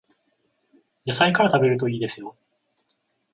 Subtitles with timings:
[1.05, 2.35] 野菜から食べるといいですよ